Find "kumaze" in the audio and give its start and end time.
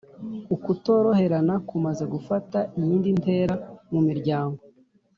1.67-2.03